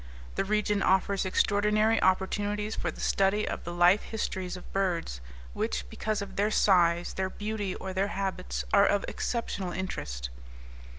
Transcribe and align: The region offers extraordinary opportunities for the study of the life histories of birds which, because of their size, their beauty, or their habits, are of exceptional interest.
The 0.33 0.43
region 0.43 0.81
offers 0.81 1.25
extraordinary 1.27 2.01
opportunities 2.01 2.73
for 2.75 2.89
the 2.89 2.99
study 2.99 3.47
of 3.47 3.65
the 3.65 3.71
life 3.71 4.01
histories 4.01 4.57
of 4.57 4.73
birds 4.73 5.21
which, 5.53 5.87
because 5.91 6.23
of 6.23 6.37
their 6.37 6.49
size, 6.49 7.13
their 7.13 7.29
beauty, 7.29 7.75
or 7.75 7.93
their 7.93 8.07
habits, 8.07 8.65
are 8.73 8.87
of 8.87 9.05
exceptional 9.07 9.71
interest. 9.71 10.31